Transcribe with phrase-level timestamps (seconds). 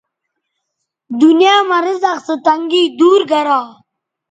[1.19, 3.59] دنیاں مہ رزق سو تنگی دور گرا